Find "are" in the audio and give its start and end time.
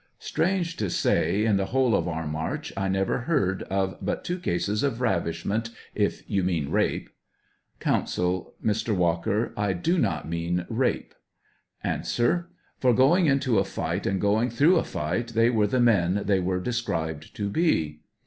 16.39-16.59